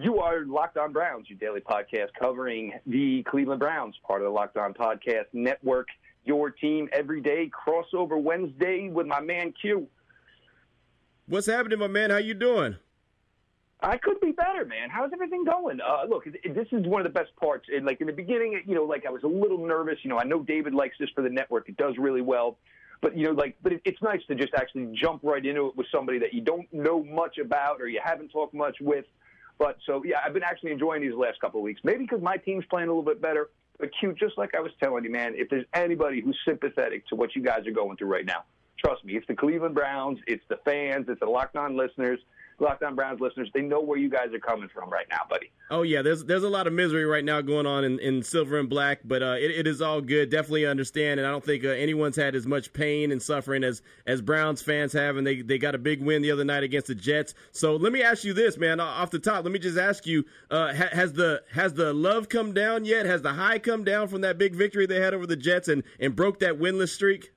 [0.00, 4.30] You are Locked On Browns, your daily podcast covering the Cleveland Browns, part of the
[4.30, 5.88] Locked On Podcast Network.
[6.24, 9.86] Your team every day, crossover Wednesday with my man Q.
[11.26, 12.08] What's happening, my man?
[12.08, 12.76] How you doing?
[13.82, 14.88] I could be better, man.
[14.88, 15.80] How's everything going?
[15.82, 17.66] Uh, look, this is one of the best parts.
[17.70, 19.98] And like in the beginning, you know, like I was a little nervous.
[20.04, 21.68] You know, I know David likes this for the network.
[21.68, 22.56] It does really well.
[23.02, 25.76] But you know, like, but it, it's nice to just actually jump right into it
[25.76, 29.04] with somebody that you don't know much about or you haven't talked much with.
[29.62, 31.80] But so yeah, I've been actually enjoying these last couple of weeks.
[31.84, 33.50] Maybe because my team's playing a little bit better.
[33.78, 35.34] But cute, just like I was telling you, man.
[35.36, 38.42] If there's anybody who's sympathetic to what you guys are going through right now,
[38.84, 42.18] trust me, it's the Cleveland Browns, it's the fans, it's the Locked On listeners.
[42.62, 45.50] Locked On Browns listeners, they know where you guys are coming from right now, buddy.
[45.68, 48.58] Oh yeah, there's there's a lot of misery right now going on in, in silver
[48.58, 50.30] and black, but uh, it, it is all good.
[50.30, 53.82] Definitely understand, and I don't think uh, anyone's had as much pain and suffering as
[54.06, 56.86] as Browns fans have, and they they got a big win the other night against
[56.86, 57.34] the Jets.
[57.50, 59.44] So let me ask you this, man, off the top.
[59.44, 63.06] Let me just ask you: uh, ha- has the has the love come down yet?
[63.06, 65.82] Has the high come down from that big victory they had over the Jets and
[65.98, 67.31] and broke that winless streak?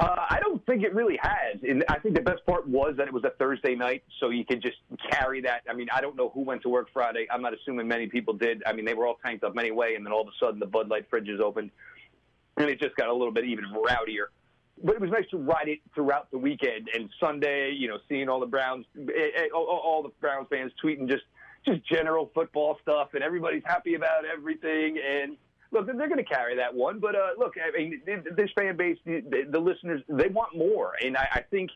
[0.00, 1.60] Uh, I don't think it really has.
[1.68, 4.44] And I think the best part was that it was a Thursday night, so you
[4.44, 4.78] could just
[5.10, 5.62] carry that.
[5.68, 7.26] I mean, I don't know who went to work Friday.
[7.30, 8.62] I'm not assuming many people did.
[8.64, 10.66] I mean, they were all tanked up anyway, and then all of a sudden the
[10.66, 11.70] Bud Light fridges opened,
[12.56, 14.26] and it just got a little bit even rowdier.
[14.82, 17.72] But it was nice to ride it throughout the weekend and Sunday.
[17.72, 21.24] You know, seeing all the Browns, eh, eh, all the Browns fans tweeting just
[21.66, 25.36] just general football stuff, and everybody's happy about everything and
[25.72, 27.00] look, they're going to carry that one.
[27.00, 31.28] But uh, look, I mean, this fan base, the, listeners, they want more, and I,
[31.32, 31.70] I think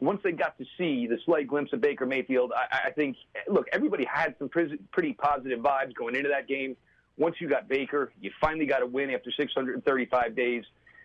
[0.00, 3.16] once they got to see the slight glimpse of Baker Mayfield, I, I think,
[3.48, 6.76] look, everybody had some pretty positive vibes going into that game.
[7.16, 10.64] Once you got Baker, you finally got a win after 635 days.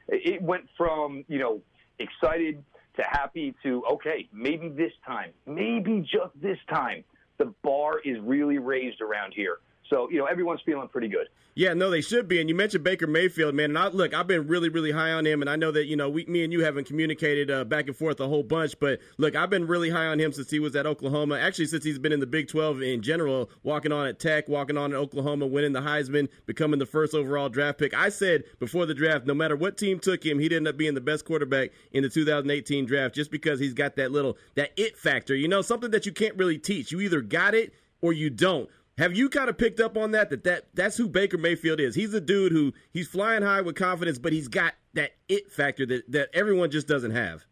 [0.10, 1.62] It went from, you know,
[2.00, 2.64] excited
[2.98, 7.06] to happy to, okay, maybe this time, maybe just this time,
[7.38, 9.60] the bar is really raised around here.
[9.92, 11.28] So, you know, everyone's feeling pretty good.
[11.54, 12.40] Yeah, no, they should be.
[12.40, 13.72] And you mentioned Baker Mayfield, man.
[13.72, 15.42] And I, look, I've been really, really high on him.
[15.42, 17.96] And I know that, you know, we, me and you haven't communicated uh, back and
[17.96, 18.80] forth a whole bunch.
[18.80, 21.38] But look, I've been really high on him since he was at Oklahoma.
[21.38, 24.78] Actually, since he's been in the Big 12 in general, walking on at Tech, walking
[24.78, 27.94] on at Oklahoma, winning the Heisman, becoming the first overall draft pick.
[27.94, 30.94] I said before the draft, no matter what team took him, he'd end up being
[30.94, 34.98] the best quarterback in the 2018 draft just because he's got that little, that it
[34.98, 36.94] factor, you know, something that you can't really teach.
[36.94, 38.70] You either got it or you don't.
[38.98, 40.30] Have you kind of picked up on that?
[40.30, 41.96] That that that's who Baker Mayfield is.
[41.96, 45.86] He's a dude who he's flying high with confidence, but he's got that it factor
[45.86, 47.46] that that everyone just doesn't have.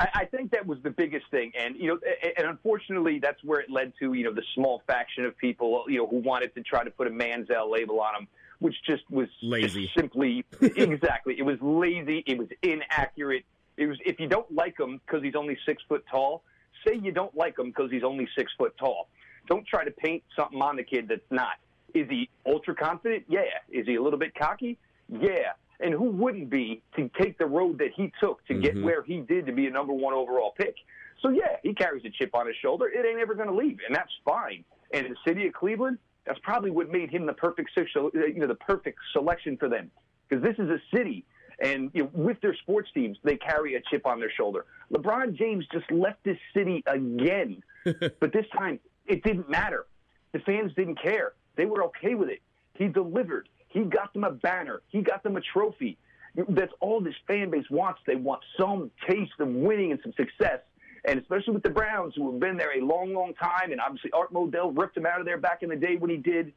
[0.00, 1.98] I, I think that was the biggest thing, and you know,
[2.36, 4.12] and unfortunately, that's where it led to.
[4.12, 7.06] You know, the small faction of people, you know, who wanted to try to put
[7.06, 8.28] a Manziel label on him,
[8.58, 9.84] which just was lazy.
[9.84, 12.24] Just simply, exactly, it was lazy.
[12.26, 13.44] It was inaccurate.
[13.76, 16.42] It was if you don't like him because he's only six foot tall,
[16.84, 19.08] say you don't like him because he's only six foot tall
[19.50, 21.54] don't try to paint something on the kid that's not.
[21.92, 23.24] Is he ultra confident?
[23.28, 23.40] Yeah.
[23.68, 24.78] Is he a little bit cocky?
[25.08, 25.52] Yeah.
[25.80, 28.62] And who wouldn't be to take the road that he took to mm-hmm.
[28.62, 30.76] get where he did to be a number one overall pick?
[31.20, 32.86] So yeah, he carries a chip on his shoulder.
[32.88, 34.64] It ain't ever going to leave, and that's fine.
[34.92, 38.54] And the city of Cleveland, that's probably what made him the perfect you know the
[38.54, 39.90] perfect selection for them
[40.28, 41.24] because this is a city
[41.60, 44.64] and you know, with their sports teams, they carry a chip on their shoulder.
[44.92, 49.86] LeBron James just left this city again, but this time it didn't matter.
[50.32, 51.32] The fans didn't care.
[51.56, 52.40] They were okay with it.
[52.74, 53.48] He delivered.
[53.68, 54.82] He got them a banner.
[54.88, 55.98] He got them a trophy.
[56.48, 58.00] That's all this fan base wants.
[58.06, 60.60] They want some taste of winning and some success.
[61.04, 64.10] And especially with the Browns, who have been there a long, long time, and obviously
[64.12, 66.52] Art Modell ripped them out of there back in the day when he did.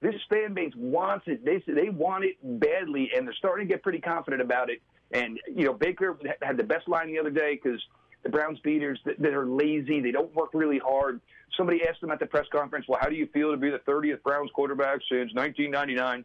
[0.00, 1.44] This fan base wants it.
[1.44, 4.80] They they want it badly, and they're starting to get pretty confident about it.
[5.10, 7.82] And you know, Baker had the best line the other day because
[8.22, 11.20] the Browns beaters that, that are lazy, they don't work really hard.
[11.56, 13.80] Somebody asked them at the press conference, well, how do you feel to be the
[13.80, 16.24] 30th Browns quarterback since 1999?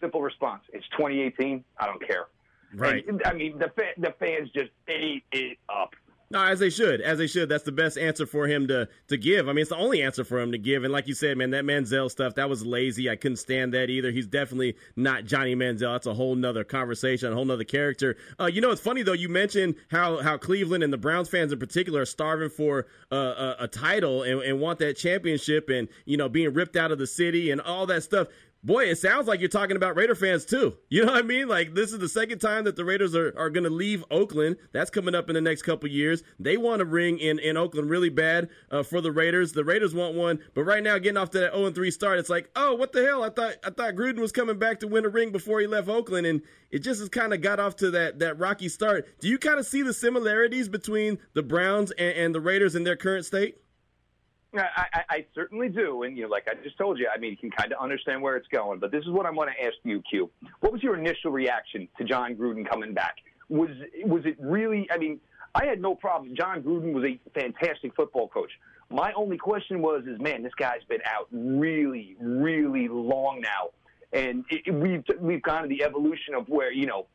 [0.00, 0.62] Simple response.
[0.72, 1.64] It's 2018.
[1.78, 2.26] I don't care.
[2.74, 3.06] Right.
[3.06, 5.94] And, I mean, the fa- the fans just ate it up.
[6.32, 7.48] No, as they should, as they should.
[7.48, 9.48] That's the best answer for him to to give.
[9.48, 10.84] I mean, it's the only answer for him to give.
[10.84, 13.10] And like you said, man, that Manziel stuff that was lazy.
[13.10, 14.12] I couldn't stand that either.
[14.12, 15.92] He's definitely not Johnny Manziel.
[15.92, 18.16] That's a whole nother conversation, a whole nother character.
[18.38, 19.12] Uh, you know, it's funny though.
[19.12, 23.16] You mentioned how how Cleveland and the Browns fans in particular are starving for uh,
[23.58, 26.98] a, a, title and, and want that championship, and you know, being ripped out of
[26.98, 28.28] the city and all that stuff.
[28.62, 30.76] Boy, it sounds like you're talking about Raider fans too.
[30.90, 31.48] You know what I mean?
[31.48, 34.56] Like this is the second time that the Raiders are, are going to leave Oakland.
[34.72, 36.22] That's coming up in the next couple years.
[36.38, 39.52] They want a ring in, in Oakland really bad uh, for the Raiders.
[39.52, 42.28] The Raiders want one, but right now getting off to that 0 3 start, it's
[42.28, 43.22] like, oh, what the hell?
[43.22, 45.88] I thought I thought Gruden was coming back to win a ring before he left
[45.88, 49.06] Oakland, and it just has kind of got off to that that rocky start.
[49.20, 52.84] Do you kind of see the similarities between the Browns and, and the Raiders in
[52.84, 53.56] their current state?
[54.54, 57.36] I, I, certainly do, and you know, like I just told you, I mean, you
[57.36, 58.80] can kind of understand where it's going.
[58.80, 60.30] But this is what I want to ask you, Q.
[60.60, 63.16] What was your initial reaction to Jon Gruden coming back?
[63.48, 63.70] Was
[64.04, 64.88] was it really?
[64.90, 65.20] I mean,
[65.54, 66.34] I had no problem.
[66.36, 68.50] Jon Gruden was a fantastic football coach.
[68.90, 73.70] My only question was, is man, this guy's been out really, really long now,
[74.12, 77.06] and it, it, we've we've gone to the evolution of where you know,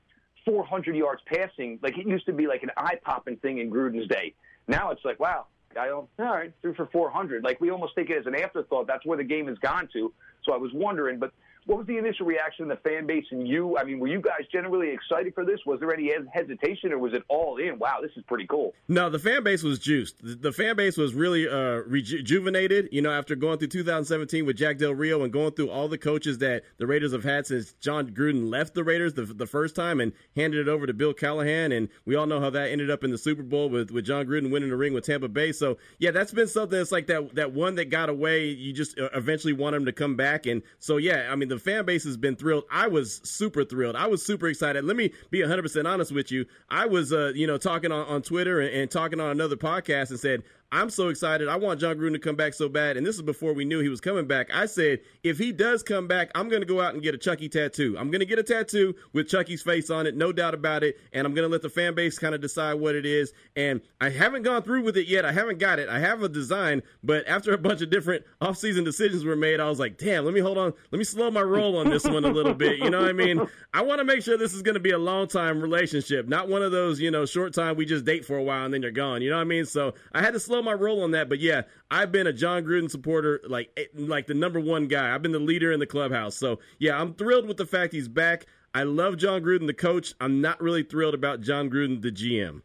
[0.46, 4.08] 400 yards passing, like it used to be like an eye popping thing in Gruden's
[4.08, 4.34] day.
[4.68, 5.48] Now it's like, wow,
[5.78, 7.44] I don't, all right, threw for 400.
[7.44, 8.88] Like we almost take it as an afterthought.
[8.88, 10.14] That's where the game has gone to.
[10.44, 11.32] So I was wondering, but
[11.66, 13.78] what was the initial reaction of the fan base and you?
[13.78, 15.60] I mean, were you guys generally excited for this?
[15.66, 17.80] Was there any hesitation, or was it all in?
[17.80, 18.74] Wow, this is pretty cool.
[18.88, 20.18] No, the fan base was juiced.
[20.22, 22.90] The fan base was really uh, rejuvenated.
[22.92, 25.98] You know, after going through 2017 with Jack Del Rio and going through all the
[25.98, 29.76] coaches that the Raiders have had since Jon Gruden left the Raiders the, the first
[29.76, 32.92] time and handed it over to Bill Callahan, and we all know how that ended
[32.92, 35.52] up in the Super Bowl with with Jon Gruden winning the ring with Tampa Bay.
[35.52, 38.46] So yeah, that's been something that's like that that one that got away.
[38.46, 41.55] You just uh, eventually want him to come back, and so yeah, I mean the
[41.60, 42.66] fan base has been thrilled.
[42.72, 43.96] I was super thrilled.
[43.96, 44.84] I was super excited.
[44.86, 46.46] Let me be 100% honest with you.
[46.70, 50.10] I was, uh, you know, talking on, on Twitter and, and talking on another podcast
[50.10, 50.44] and said,
[50.76, 51.48] I'm so excited.
[51.48, 52.98] I want Jon Gruden to come back so bad.
[52.98, 54.50] And this is before we knew he was coming back.
[54.54, 57.18] I said, if he does come back, I'm going to go out and get a
[57.18, 57.96] Chucky tattoo.
[57.98, 61.00] I'm going to get a tattoo with Chucky's face on it, no doubt about it.
[61.14, 63.32] And I'm going to let the fan base kind of decide what it is.
[63.56, 65.24] And I haven't gone through with it yet.
[65.24, 65.88] I haven't got it.
[65.88, 69.70] I have a design, but after a bunch of different offseason decisions were made, I
[69.70, 70.74] was like, damn, let me hold on.
[70.92, 72.80] Let me slow my roll on this one a little bit.
[72.80, 73.48] You know what I mean?
[73.74, 76.50] I want to make sure this is going to be a long time relationship, not
[76.50, 78.82] one of those, you know, short time we just date for a while and then
[78.82, 79.22] you're gone.
[79.22, 79.64] You know what I mean?
[79.64, 81.30] So I had to slow my roll on that.
[81.30, 85.14] But yeah, I've been a Jon Gruden supporter, like eh, like the number one guy.
[85.14, 86.36] I've been the leader in the clubhouse.
[86.36, 88.46] So yeah, I'm thrilled with the fact he's back.
[88.74, 90.14] I love Jon Gruden, the coach.
[90.20, 92.62] I'm not really thrilled about Jon Gruden, the GM.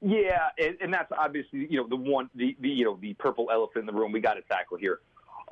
[0.00, 3.48] Yeah, and, and that's obviously you know the one the, the you know the purple
[3.52, 5.00] elephant in the room we got to tackle here.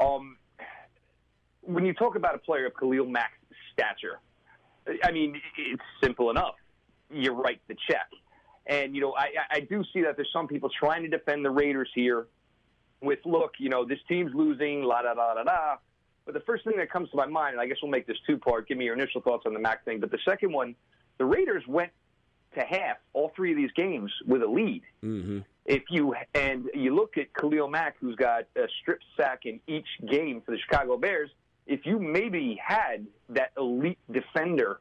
[0.00, 0.36] Um,
[1.62, 3.32] when you talk about a player of Khalil Mack's
[3.72, 4.20] stature,
[5.02, 6.54] I mean it's simple enough.
[7.10, 8.08] You write the check.
[8.66, 11.50] And, you know, I, I do see that there's some people trying to defend the
[11.50, 12.26] Raiders here
[13.00, 15.76] with, look, you know, this team's losing, la da da da da.
[16.24, 18.16] But the first thing that comes to my mind, and I guess we'll make this
[18.26, 20.00] two part, give me your initial thoughts on the Mack thing.
[20.00, 20.74] But the second one,
[21.18, 21.92] the Raiders went
[22.56, 24.82] to half all three of these games with a lead.
[25.04, 25.40] Mm-hmm.
[25.66, 29.86] If you and you look at Khalil Mack, who's got a strip sack in each
[30.10, 31.30] game for the Chicago Bears,
[31.66, 34.80] if you maybe had that elite defender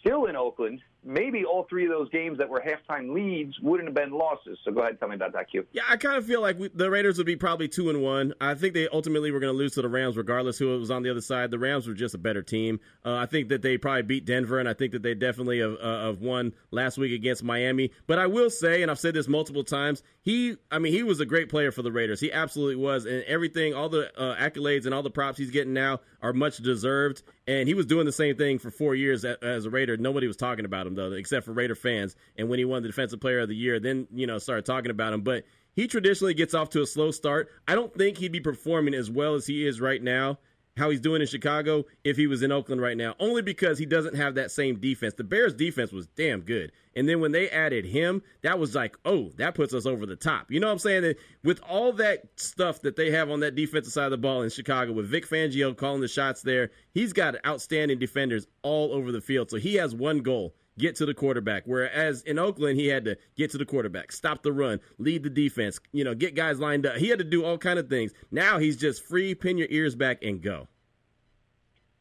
[0.00, 3.94] still in Oakland, maybe all three of those games that were halftime leads wouldn't have
[3.94, 4.58] been losses.
[4.64, 5.64] So go ahead, and tell me about that, Q.
[5.72, 8.34] Yeah, I kind of feel like we, the Raiders would be probably two and one.
[8.40, 11.02] I think they ultimately were going to lose to the Rams, regardless who was on
[11.02, 11.50] the other side.
[11.50, 12.80] The Rams were just a better team.
[13.04, 15.76] Uh, I think that they probably beat Denver, and I think that they definitely have,
[15.80, 17.92] uh, have won last week against Miami.
[18.06, 21.20] But I will say, and I've said this multiple times, he, I mean, he was
[21.20, 22.20] a great player for the Raiders.
[22.20, 25.72] He absolutely was, and everything, all the uh, accolades and all the props he's getting
[25.72, 27.22] now are much deserved.
[27.46, 29.96] And he was doing the same thing for four years as a Raider.
[29.96, 32.16] Nobody was talking about him though, except for Raider fans.
[32.36, 34.90] And when he won the Defensive Player of the Year, then you know started talking
[34.90, 35.22] about him.
[35.22, 35.44] But
[35.74, 37.48] he traditionally gets off to a slow start.
[37.68, 40.38] I don't think he'd be performing as well as he is right now
[40.76, 43.86] how he's doing in Chicago if he was in Oakland right now, only because he
[43.86, 45.14] doesn't have that same defense.
[45.14, 46.72] The Bears' defense was damn good.
[46.96, 50.16] And then when they added him, that was like, oh, that puts us over the
[50.16, 50.50] top.
[50.50, 51.02] You know what I'm saying?
[51.02, 54.42] That with all that stuff that they have on that defensive side of the ball
[54.42, 59.12] in Chicago, with Vic Fangio calling the shots there, he's got outstanding defenders all over
[59.12, 59.50] the field.
[59.50, 61.64] So he has one goal get to the quarterback.
[61.66, 65.30] Whereas in Oakland, he had to get to the quarterback, stop the run, lead the
[65.30, 66.96] defense, you know, get guys lined up.
[66.96, 68.12] He had to do all kind of things.
[68.30, 70.68] Now he's just free, pin your ears back, and go.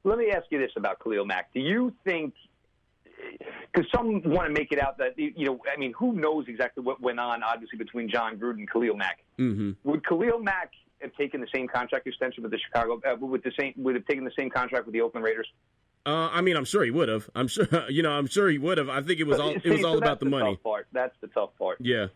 [0.04, 1.54] Let me ask you this about Khalil Mack.
[1.54, 2.34] Do you think?
[3.72, 6.84] Because some want to make it out that you know, I mean, who knows exactly
[6.84, 9.20] what went on, obviously, between Jon Gruden and Khalil Mack.
[9.38, 9.72] Mm-hmm.
[9.84, 10.72] Would Khalil Mack
[11.02, 13.02] have taken the same contract extension with the Chicago?
[13.06, 15.48] Uh, with the same, would have taken the same contract with the Oakland Raiders?
[16.06, 17.30] Uh, I mean, I'm sure he would have.
[17.36, 18.90] I'm sure, you know, I'm sure he would have.
[18.90, 20.56] I think it was all it was all about the, the money.
[20.58, 20.88] part.
[20.92, 21.78] That's the tough part.
[21.82, 22.08] Yeah,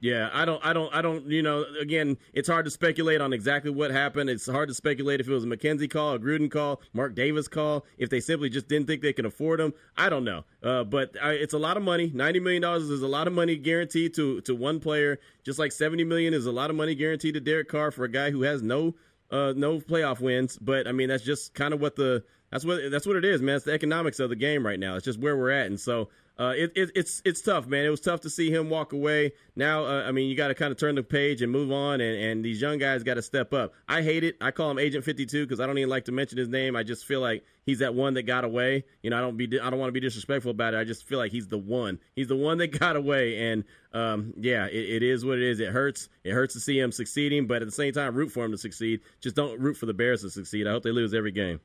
[0.00, 0.30] yeah.
[0.32, 1.26] I don't, I don't, I don't.
[1.26, 4.30] You know, again, it's hard to speculate on exactly what happened.
[4.30, 7.46] It's hard to speculate if it was a McKenzie call, a Gruden call, Mark Davis
[7.46, 7.84] call.
[7.98, 10.44] If they simply just didn't think they could afford him, I don't know.
[10.62, 12.10] Uh, but I, it's a lot of money.
[12.14, 15.20] Ninety million dollars is a lot of money guaranteed to to one player.
[15.44, 18.10] Just like seventy million is a lot of money guaranteed to Derek Carr for a
[18.10, 18.94] guy who has no
[19.30, 20.58] uh, no playoff wins.
[20.58, 23.40] But I mean, that's just kind of what the that's what that's what it is,
[23.42, 23.56] man.
[23.56, 24.96] It's the economics of the game right now.
[24.96, 26.08] It's just where we're at, and so
[26.40, 27.84] uh, it, it, it's it's tough, man.
[27.84, 29.32] It was tough to see him walk away.
[29.56, 32.00] Now, uh, I mean, you got to kind of turn the page and move on,
[32.00, 33.74] and, and these young guys got to step up.
[33.86, 34.36] I hate it.
[34.40, 36.76] I call him Agent 52 because I don't even like to mention his name.
[36.76, 38.84] I just feel like he's that one that got away.
[39.02, 40.78] You know, I don't be I don't want to be disrespectful about it.
[40.78, 41.98] I just feel like he's the one.
[42.16, 45.60] He's the one that got away, and um, yeah, it, it is what it is.
[45.60, 46.08] It hurts.
[46.24, 48.58] It hurts to see him succeeding, but at the same time, root for him to
[48.58, 49.00] succeed.
[49.20, 50.66] Just don't root for the Bears to succeed.
[50.66, 51.60] I hope they lose every game.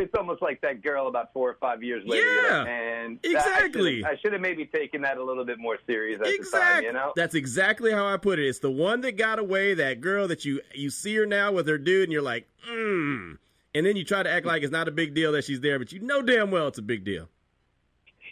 [0.00, 2.26] It's almost like that girl about four or five years later.
[2.26, 4.04] Yeah, and exactly.
[4.04, 6.58] I should have maybe taken that a little bit more serious at exactly.
[6.58, 6.82] the time.
[6.84, 8.46] You know, that's exactly how I put it.
[8.46, 9.74] It's the one that got away.
[9.74, 13.32] That girl that you you see her now with her dude, and you're like, hmm.
[13.74, 15.78] And then you try to act like it's not a big deal that she's there,
[15.78, 17.28] but you know damn well it's a big deal.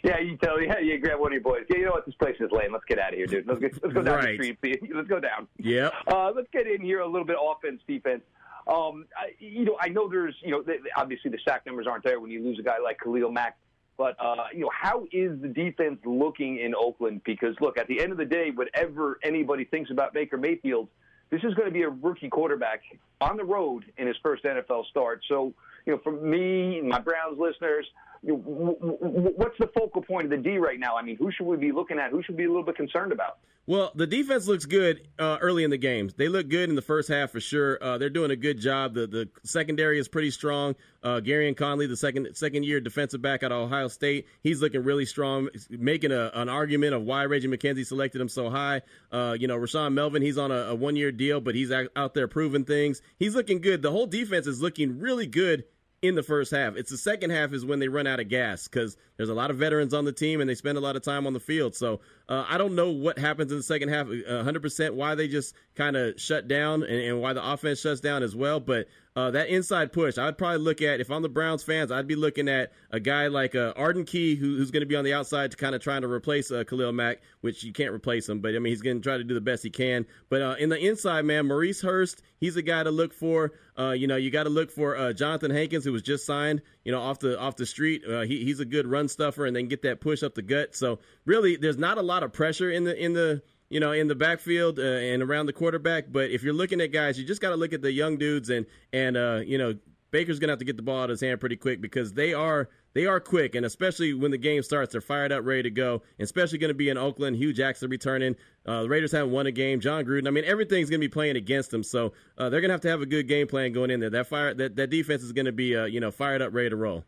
[0.03, 1.63] Yeah, you tell yeah, you grab one of your boys.
[1.69, 2.05] Yeah, you know what?
[2.05, 2.71] This place is lame.
[2.71, 3.47] Let's get out of here, dude.
[3.47, 4.39] Let's get, let's go down right.
[4.39, 4.81] the street.
[4.95, 5.47] Let's go down.
[5.57, 5.89] Yeah.
[6.07, 8.21] Uh, let's get in here a little bit offense, defense.
[8.69, 10.63] Um, I, you know, I know there's, you know,
[10.95, 13.57] obviously the sack numbers aren't there when you lose a guy like Khalil Mack.
[13.97, 17.21] But, uh, you know, how is the defense looking in Oakland?
[17.25, 20.87] Because, look, at the end of the day, whatever anybody thinks about Baker Mayfield,
[21.31, 22.81] this is going to be a rookie quarterback
[23.19, 25.21] on the road in his first NFL start.
[25.27, 25.53] So,
[25.85, 27.85] you know, for me, and my Browns listeners,
[28.21, 30.97] what's the focal point of the D right now?
[30.97, 32.11] I mean, who should we be looking at?
[32.11, 33.39] Who should we be a little bit concerned about?
[33.69, 36.15] Well, the defense looks good uh, early in the games.
[36.15, 37.77] They look good in the first half for sure.
[37.79, 38.95] Uh, they're doing a good job.
[38.95, 40.75] The the secondary is pretty strong.
[41.03, 45.05] Uh, Gareon Conley, the second second year defensive back at Ohio State, he's looking really
[45.05, 48.81] strong, making a, an argument of why Reggie McKenzie selected him so high.
[49.11, 52.15] Uh, you know, Rashaan Melvin, he's on a, a one year deal, but he's out
[52.15, 53.03] there proving things.
[53.19, 53.83] He's looking good.
[53.83, 55.63] The whole defense is looking really good
[56.01, 56.75] in the first half.
[56.75, 59.51] It's the second half is when they run out of gas because there's a lot
[59.51, 61.75] of veterans on the team and they spend a lot of time on the field.
[61.75, 65.55] So uh, I don't know what happens in the second half, 100% why they just
[65.75, 68.59] kind of shut down and, and, why the offense shuts down as well.
[68.59, 68.87] But
[69.19, 72.15] uh, that inside push, I'd probably look at if I'm the Browns fans, I'd be
[72.15, 75.13] looking at a guy like uh, Arden Key, who, who's going to be on the
[75.13, 78.39] outside to kind of trying to replace uh, Khalil Mack, which you can't replace him,
[78.39, 80.05] but I mean he's going to try to do the best he can.
[80.29, 83.51] But uh, in the inside, man, Maurice Hurst, he's a guy to look for.
[83.77, 86.61] Uh, you know, you got to look for uh, Johnathan Hankins, who was just signed,
[86.83, 88.03] you know, off the off the street.
[88.07, 90.75] Uh, he, he's a good run stuffer, and then get that push up the gut.
[90.75, 94.07] So really, there's not a lot of pressure in the in the you know, in
[94.07, 96.11] the backfield uh, and around the quarterback.
[96.11, 98.49] But if you're looking at guys, you just got to look at the young dudes
[98.49, 99.75] and and uh, you know,
[100.11, 102.33] Baker's gonna have to get the ball out of his hand pretty quick because they
[102.33, 105.69] are they are quick, and especially when the game starts, they're fired up, ready to
[105.69, 106.01] go.
[106.19, 107.35] Especially going to be in Oakland.
[107.35, 108.35] Hue Jackson returning.
[108.65, 109.79] Uh, the Raiders haven't won a game.
[109.79, 110.27] Jon Gruden.
[110.27, 112.81] I mean, everything's going to be playing against them, so uh, they're going to have
[112.81, 114.09] to have a good game plan going in there.
[114.09, 116.69] That fire that, that defense is going to be uh, you know fired up, ready
[116.69, 117.03] to roll.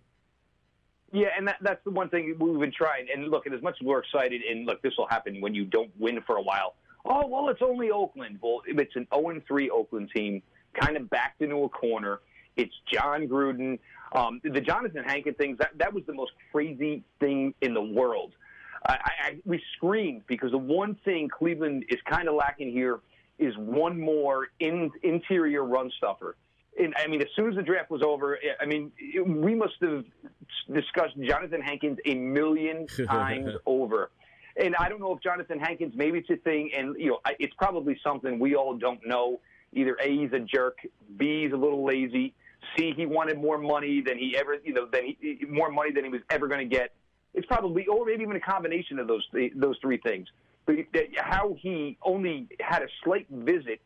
[1.12, 3.08] Yeah, and that, that's the one thing we've been trying.
[3.14, 5.66] And look, and as much as we're excited, and look, this will happen when you
[5.66, 6.76] don't win for a while.
[7.04, 8.40] Oh, well, it's only Oakland.
[8.42, 10.42] Well, it's an 0 3 Oakland team,
[10.80, 12.20] kind of backed into a corner.
[12.56, 13.80] It's Jon Gruden.
[14.14, 18.34] Um, the Jonathan Hankin things, that, that was the most crazy thing in the world.
[18.86, 23.00] I, I, we screamed because the one thing Cleveland is kind of lacking here
[23.40, 26.36] is one more in, interior run stuffer
[26.80, 28.92] and I mean, as soon as the draft was over, I mean,
[29.26, 30.06] we must have
[30.74, 34.12] discussed Jonathan Hankins a million times over.
[34.58, 37.54] And I don't know if Jonathan Hankins, maybe it's a thing, and you know, it's
[37.56, 39.40] probably something we all don't know.
[39.74, 40.78] Either A, he's a jerk,
[41.18, 42.34] B, he's a little lazy,
[42.76, 46.04] C, he wanted more money than he ever, you know, than he, more money than
[46.04, 46.92] he was ever going to get.
[47.34, 49.26] It's probably, or maybe even a combination of those
[49.56, 50.28] those three things.
[50.66, 50.76] But
[51.18, 53.82] how he only had a slight visit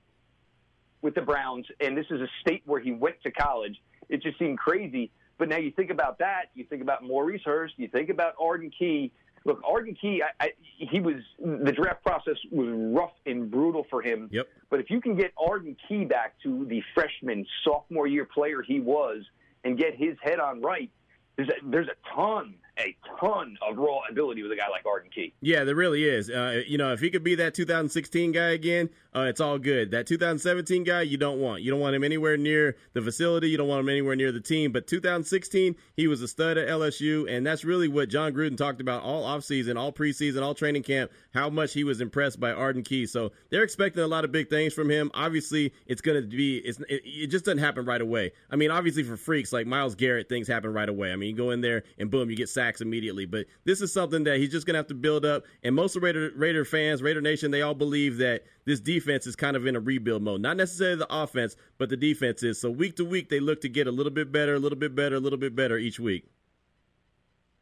[1.05, 3.79] with the Browns, and this is a state where he went to college.
[4.09, 5.11] It just seemed crazy.
[5.37, 8.71] But now you think about that, you think about Maurice Hurst, you think about Arden
[8.77, 9.11] Key.
[9.45, 14.01] Look, Arden Key, I, I, he was the draft process was rough and brutal for
[14.01, 14.29] him.
[14.31, 14.47] Yep.
[14.71, 18.79] But if you can get Arden Key back to the freshman sophomore year player he
[18.79, 19.23] was,
[19.63, 20.89] and get his head on right,
[21.35, 25.09] there's a, there's a ton a ton of raw ability with a guy like Arden
[25.13, 25.33] Key.
[25.41, 26.29] Yeah, there really is.
[26.29, 29.91] Uh, you know, if he could be that 2016 guy again, uh, it's all good.
[29.91, 31.61] That 2017 guy, you don't want.
[31.61, 33.49] You don't want him anywhere near the facility.
[33.49, 34.73] You don't want him anywhere near the team.
[34.73, 38.81] But 2016, he was a stud at LSU, and that's really what Jon Gruden talked
[38.81, 42.83] about all offseason, all preseason, all training camp, how much he was impressed by Arden
[42.83, 43.05] Key.
[43.05, 45.11] So they're expecting a lot of big things from him.
[45.13, 48.33] Obviously, it's going to be, it's, it, it just doesn't happen right away.
[48.51, 51.13] I mean, obviously for freaks like Myles Garrett, things happen right away.
[51.13, 53.25] I mean, you go in there and boom, you get sacked sacks immediately.
[53.25, 55.43] But this is something that he's just going to have to build up.
[55.63, 59.35] And most of Raider, Raider fans, Raider Nation, they all believe that this defense is
[59.35, 60.41] kind of in a rebuild mode.
[60.41, 62.59] Not necessarily the offense, but the defense is.
[62.59, 64.95] So week to week, they look to get a little bit better, a little bit
[64.95, 66.27] better, a little bit better each week.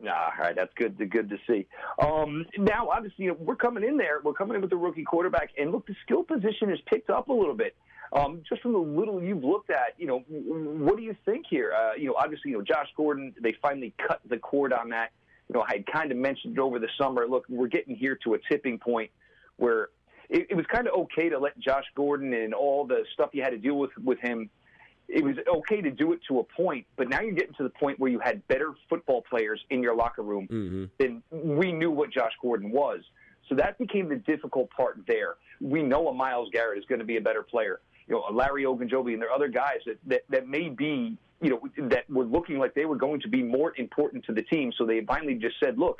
[0.05, 0.98] All right, that's good.
[0.98, 1.65] To, good to see.
[2.03, 4.19] Um, now, obviously, you know, we're coming in there.
[4.22, 7.29] We're coming in with the rookie quarterback, and look, the skill position has picked up
[7.29, 7.75] a little bit.
[8.15, 11.74] Um, just from the little you've looked at, you know, what do you think here?
[11.74, 15.12] Uh, you know, obviously, you know, Josh Gordon, they finally cut the cord on that.
[15.50, 17.25] you know, I had kind of mentioned it over the summer.
[17.27, 19.10] Look, we're getting here to a tipping point
[19.58, 19.89] where
[20.29, 23.41] it, it was kind of okay to let Josh Gordon and all the stuff you
[23.41, 24.50] had to deal with with him.
[25.08, 27.70] It was okay to do it to a point, but now you're getting to the
[27.70, 30.86] point where you had better football players in your locker room mm-hmm.
[30.98, 33.01] than we knew what Josh Gordon was.
[33.50, 35.36] So that became the difficult part there.
[35.60, 37.82] We know a Myles Garrett is going to be a better player.
[38.07, 41.50] You know, Larry Ogunjobi and there are other guys that, that, that may be, you
[41.50, 44.72] know, that were looking like they were going to be more important to the team.
[44.77, 46.00] So they finally just said, look,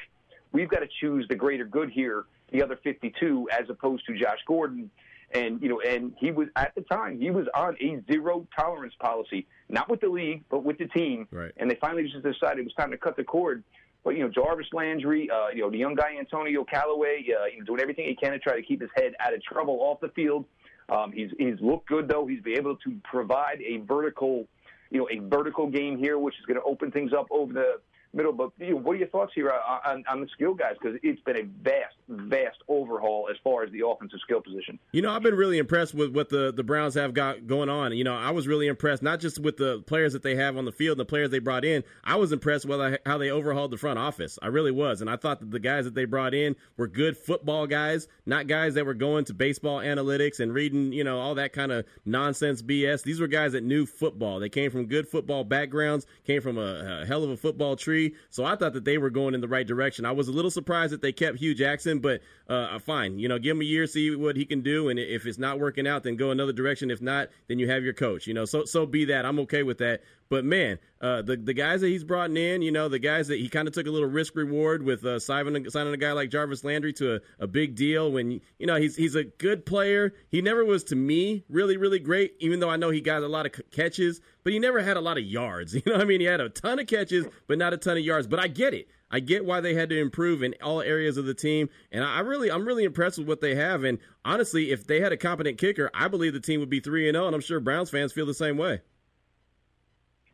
[0.52, 4.38] we've got to choose the greater good here the other 52 as opposed to Josh
[4.48, 4.90] Gordon.
[5.34, 8.94] And, you know, and he was, at the time, he was on a zero tolerance
[9.00, 11.28] policy, not with the league, but with the team.
[11.32, 11.52] Right.
[11.58, 13.64] And they finally just decided it was time to cut the cord.
[14.04, 17.60] But, you know, Jarvis Landry, uh, you know, the young guy Antonio Callaway, uh, you
[17.60, 20.00] know, doing everything he can to try to keep his head out of trouble off
[20.02, 20.46] the field.
[20.90, 22.26] Um, he's, he's looked good, though.
[22.26, 24.48] He's been able to provide a vertical,
[24.90, 27.80] you know, a vertical game here, which is going to open things up over the
[28.14, 28.32] middle.
[28.32, 30.76] But you know, what are your thoughts here on, on the skill guys?
[30.82, 34.80] Because it's been a vast, vast overhaul as far as the offensive skill position.
[34.92, 37.96] You know, I've been really impressed with what the, the Browns have got going on.
[37.96, 40.66] You know, I was really impressed not just with the players that they have on
[40.66, 41.84] the field, and the players they brought in.
[42.04, 44.38] I was impressed with how they overhauled the front office.
[44.42, 47.18] I really was, and I thought that the guys that they brought in were good
[47.18, 51.36] football guys, not guys that were going to baseball analytics and reading, you know, all
[51.36, 53.04] that kind of nonsense BS.
[53.04, 54.40] These were guys that knew football.
[54.40, 58.03] They came from good football backgrounds, came from a, a hell of a football tree.
[58.30, 60.06] So I thought that they were going in the right direction.
[60.06, 63.20] I was a little surprised that they kept Hue Jackson, but uh, fine.
[63.20, 65.60] You know, give him a year, see what he can do, and if it's not
[65.60, 66.92] working out, then go another direction.
[66.92, 68.28] If not, then you have your coach.
[68.28, 69.26] You know, so so be that.
[69.26, 70.02] I'm okay with that.
[70.30, 73.40] But man, uh, the the guys that he's brought in, you know, the guys that
[73.40, 76.30] he kind of took a little risk reward with uh, signing, signing a guy like
[76.30, 78.12] Jarvis Landry to a, a big deal.
[78.12, 80.14] When you know he's he's a good player.
[80.30, 83.28] He never was to me really really great, even though I know he got a
[83.28, 85.76] lot of catches, but he never had a lot of yards.
[85.84, 88.04] You know, I mean, he had a ton of catches, but not a ton of
[88.04, 88.26] yards.
[88.26, 88.88] But I get it.
[89.14, 92.22] I get why they had to improve in all areas of the team, and I
[92.22, 93.84] really, I'm really impressed with what they have.
[93.84, 97.08] And honestly, if they had a competent kicker, I believe the team would be three
[97.08, 98.82] and zero, oh, and I'm sure Browns fans feel the same way.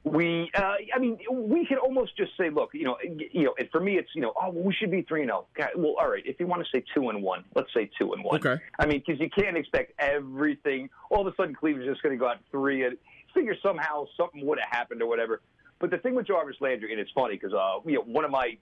[0.06, 3.70] We, uh, I mean, we can almost just say, look, you know, you know, and
[3.70, 5.46] for me, it's you know, oh, we should be three and zero.
[5.60, 5.66] Oh.
[5.76, 8.24] Well, all right, if you want to say two and one, let's say two and
[8.24, 8.38] one.
[8.38, 8.64] Okay.
[8.80, 10.90] I mean, because you can't expect everything.
[11.10, 12.96] All of a sudden, Cleveland's just going to go out three and
[13.34, 15.42] figure somehow something would have happened or whatever.
[15.80, 18.32] But the thing with Jarvis Landry, and it's funny because uh, you know, one of
[18.32, 18.58] my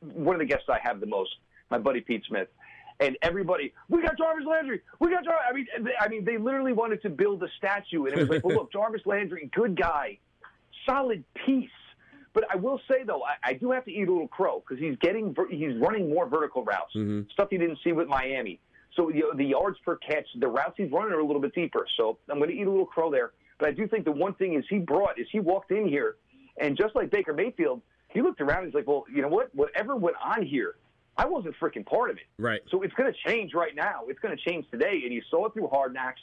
[0.00, 1.30] one of the guests I have the most,
[1.70, 2.48] my buddy Pete Smith,
[3.00, 5.42] and everybody, we got Jarvis Landry, we got Jarvis.
[5.48, 8.28] I mean, they, I mean, they literally wanted to build a statue, and it was
[8.28, 10.18] like, well, look, Jarvis Landry, good guy,
[10.86, 11.70] solid piece.
[12.34, 14.82] But I will say though, I, I do have to eat a little crow because
[14.82, 17.22] he's getting, he's running more vertical routes, mm-hmm.
[17.32, 18.60] stuff you didn't see with Miami.
[18.94, 21.86] So the, the yards per catch, the routes he's running are a little bit deeper.
[21.96, 23.32] So I'm going to eat a little crow there.
[23.58, 26.16] But I do think the one thing is he brought is he walked in here,
[26.60, 28.58] and just like Baker Mayfield, he looked around.
[28.58, 29.54] and He's like, well, you know what?
[29.54, 30.76] Whatever went on here,
[31.16, 32.24] I wasn't freaking part of it.
[32.38, 32.60] Right.
[32.70, 34.02] So it's going to change right now.
[34.08, 35.02] It's going to change today.
[35.04, 36.20] And you saw it through Hard Knocks.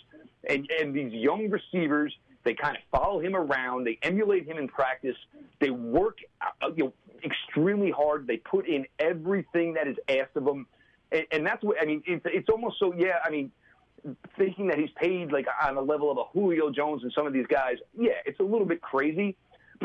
[0.49, 3.85] And, and these young receivers, they kind of follow him around.
[3.85, 5.17] They emulate him in practice.
[5.59, 6.93] They work uh, you know,
[7.23, 8.25] extremely hard.
[8.25, 10.65] They put in everything that is asked of them.
[11.11, 13.51] And, and that's what, I mean, it's, it's almost so, yeah, I mean,
[14.37, 17.33] thinking that he's paid like on a level of a Julio Jones and some of
[17.33, 19.35] these guys, yeah, it's a little bit crazy.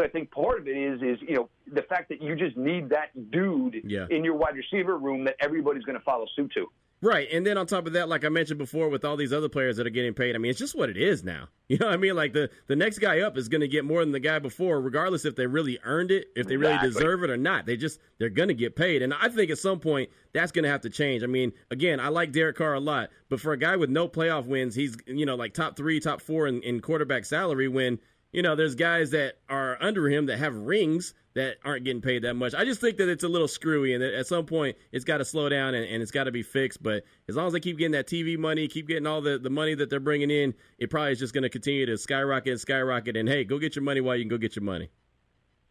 [0.00, 2.56] But I think part of it is is you know the fact that you just
[2.56, 4.06] need that dude yeah.
[4.08, 6.68] in your wide receiver room that everybody's going to follow suit to.
[7.02, 9.48] Right, and then on top of that, like I mentioned before, with all these other
[9.50, 11.48] players that are getting paid, I mean, it's just what it is now.
[11.70, 12.16] You know what I mean?
[12.16, 14.80] Like the the next guy up is going to get more than the guy before,
[14.80, 16.90] regardless if they really earned it, if they really exactly.
[16.90, 17.64] deserve it or not.
[17.64, 20.64] They just they're going to get paid, and I think at some point that's going
[20.64, 21.22] to have to change.
[21.22, 24.08] I mean, again, I like Derek Carr a lot, but for a guy with no
[24.08, 28.00] playoff wins, he's you know like top three, top four in, in quarterback salary when
[28.32, 32.22] you know, there's guys that are under him that have rings that aren't getting paid
[32.22, 32.54] that much.
[32.54, 35.18] I just think that it's a little screwy, and that at some point it's got
[35.18, 36.82] to slow down and, and it's got to be fixed.
[36.82, 39.50] But as long as they keep getting that TV money, keep getting all the, the
[39.50, 42.60] money that they're bringing in, it probably is just going to continue to skyrocket, and
[42.60, 43.16] skyrocket.
[43.16, 44.90] And hey, go get your money while you can go get your money.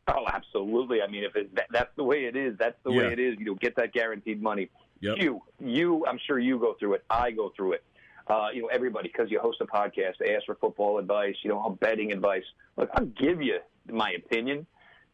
[0.07, 1.01] Oh, absolutely.
[1.01, 2.97] I mean, if it, that, that's the way it is, that's the yeah.
[2.99, 3.35] way it is.
[3.37, 4.69] You know, get that guaranteed money.
[5.01, 5.17] Yep.
[5.19, 7.05] You, you, I'm sure you go through it.
[7.09, 7.83] I go through it
[8.29, 11.77] uh, you know, everybody, because you host a podcast, ask for football advice, you know,
[11.81, 12.43] betting advice.
[12.77, 13.59] Look, I'll give you
[13.91, 14.67] my opinion.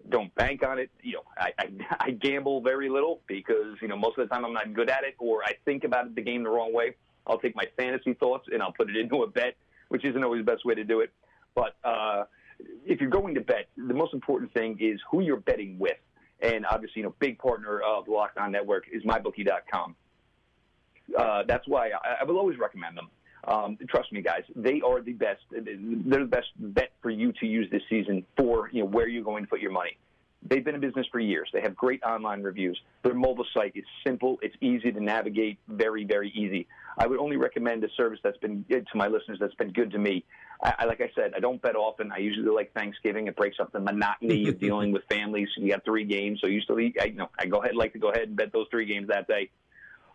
[0.10, 0.92] Don't bank on it.
[1.02, 4.46] You know, I, I, I gamble very little because, you know, most of the time
[4.46, 6.96] I'm not good at it or I think about the game the wrong way.
[7.26, 9.56] I'll take my fantasy thoughts and I'll put it into a bet,
[9.88, 11.12] which isn't always the best way to do it.
[11.56, 12.26] But uh,
[12.86, 15.98] if you're going to bet, the most important thing is who you're betting with.
[16.42, 19.96] And obviously, you know, big partner of the On Network is MyBookie.com.
[21.18, 23.10] Uh, that's why I, I will always recommend them.
[23.48, 25.42] Um, trust me, guys, they are the best.
[25.52, 29.24] They're the best bet for you to use this season for you know where you're
[29.24, 29.98] going to put your money.
[30.48, 31.50] They've been in business for years.
[31.54, 32.80] They have great online reviews.
[33.04, 34.38] Their mobile site is simple.
[34.44, 35.58] It's easy to navigate.
[35.68, 36.68] Very, very easy.
[37.00, 39.40] I would only recommend a service that's been good to my listeners.
[39.40, 40.24] That's been good to me.
[40.64, 42.12] I, I like I said, I don't bet often.
[42.12, 43.28] I usually like Thanksgiving.
[43.28, 45.50] It breaks up the monotony of dealing with families.
[45.58, 48.10] You got three games, so usually I, you know I go ahead like to go
[48.10, 49.50] ahead and bet those three games that day.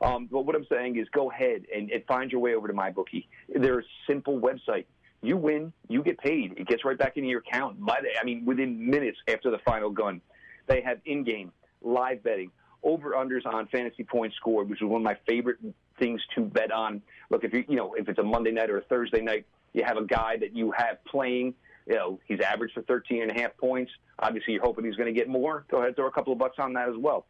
[0.00, 2.74] Um, but what I'm saying is, go ahead and, and find your way over to
[2.74, 3.26] MyBookie.
[3.54, 4.86] They're a simple website.
[5.22, 6.54] You win, you get paid.
[6.56, 7.78] It gets right back into your account.
[7.88, 10.22] I mean, within minutes after the final gun,
[10.66, 12.50] they have in-game live betting,
[12.82, 15.58] over/unders on fantasy points scored, which is one of my favorite
[15.98, 17.02] things to bet on.
[17.28, 19.84] Look, if you you know if it's a Monday night or a Thursday night, you
[19.84, 21.54] have a guy that you have playing.
[21.86, 23.90] You know, he's averaged for 13 and a half points.
[24.18, 25.64] Obviously, you're hoping he's going to get more.
[25.70, 27.26] Go ahead, throw a couple of bucks on that as well.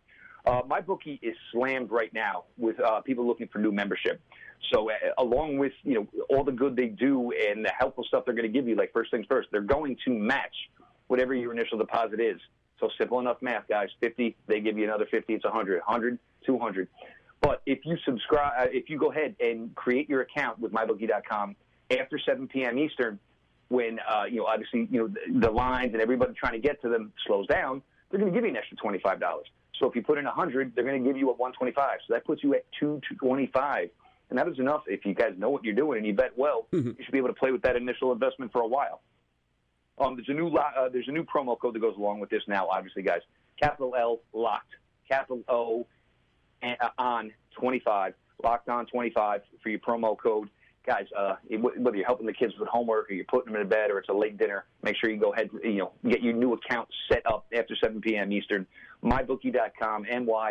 [0.46, 4.20] Uh, MyBookie is slammed right now with uh, people looking for new membership.
[4.72, 8.24] So, uh, along with you know all the good they do and the helpful stuff
[8.24, 10.54] they're going to give you, like first things first, they're going to match
[11.08, 12.40] whatever your initial deposit is.
[12.78, 13.88] So simple enough math, guys.
[14.00, 15.80] 50, they give you another 50, it's 100.
[15.86, 16.88] 100, 200.
[17.42, 21.56] But if you subscribe, uh, if you go ahead and create your account with mybookie.com
[21.90, 22.78] after 7 p.m.
[22.78, 23.18] Eastern,
[23.68, 26.82] when uh, you know obviously you know the, the lines and everybody trying to get
[26.82, 29.46] to them slows down, they're going to give you an extra twenty-five dollars.
[29.80, 31.98] So if you put in 100, they're going to give you a 125.
[32.06, 33.90] So that puts you at 225.
[34.28, 34.82] And that is enough.
[34.86, 36.90] If you guys know what you're doing and you bet well, mm-hmm.
[36.90, 39.00] you should be able to play with that initial investment for a while.
[39.98, 42.42] Um, there's a new uh, there's a new promo code that goes along with this
[42.46, 42.68] now.
[42.68, 43.20] Obviously, guys,
[43.60, 44.72] capital L locked,
[45.08, 45.86] capital O
[46.62, 50.48] uh, on 25, locked on 25 for your promo code.
[50.86, 51.34] Guys, uh,
[51.78, 54.08] whether you're helping the kids with homework or you're putting them in bed or it's
[54.08, 57.22] a late dinner, make sure you go ahead, you know, get your new account set
[57.26, 58.32] up after 7 p.m.
[58.32, 58.66] Eastern.
[59.04, 60.48] MyBookie.com, M-Y-B-O-O-K-I-E.com.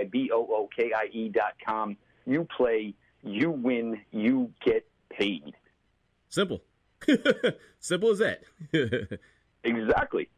[2.26, 5.56] You play, you win, you get paid.
[6.30, 6.62] Simple.
[7.80, 8.42] Simple as that.
[9.66, 10.30] Exactly.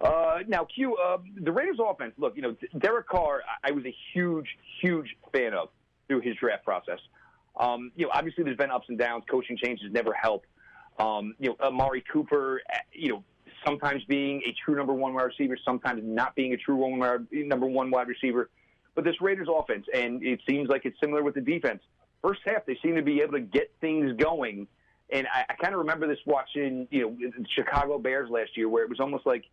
[0.00, 2.12] Uh, now, Q, uh, the Raiders' offense.
[2.18, 3.42] Look, you know, Derek Carr.
[3.62, 4.48] I was a huge,
[4.80, 5.68] huge fan of
[6.08, 6.98] through his draft process.
[7.56, 9.24] Um, you know, obviously there's been ups and downs.
[9.30, 10.44] Coaching changes never help.
[10.98, 12.60] Um, you know, Amari Cooper.
[12.72, 13.24] Uh, you know,
[13.64, 17.66] sometimes being a true number one wide receiver, sometimes not being a true one, number
[17.66, 18.50] one wide receiver.
[18.94, 21.82] But this Raiders offense, and it seems like it's similar with the defense.
[22.22, 24.66] First half, they seem to be able to get things going
[25.10, 28.68] and I, I kind of remember this watching, you know, the Chicago Bears last year,
[28.68, 29.44] where it was almost like,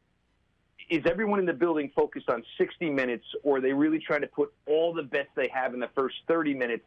[0.89, 4.27] is everyone in the building focused on 60 minutes, or are they really trying to
[4.27, 6.83] put all the best they have in the first 30 minutes?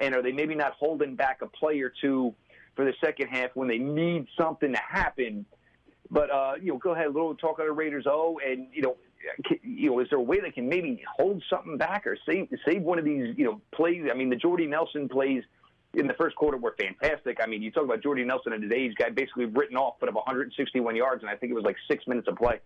[0.00, 2.34] And are they maybe not holding back a play or two
[2.74, 5.46] for the second half when they need something to happen?
[6.10, 8.06] But uh, you know, go ahead, a little talk on the Raiders.
[8.08, 8.96] Oh, and you know,
[9.62, 12.82] you know, is there a way they can maybe hold something back or save save
[12.82, 14.04] one of these you know plays?
[14.10, 15.42] I mean, the Jordy Nelson plays
[15.94, 17.38] in the first quarter were fantastic.
[17.42, 20.08] I mean, you talk about Jordy Nelson at his age, guy basically written off, put
[20.08, 22.60] up 161 yards, and I think it was like six minutes of play.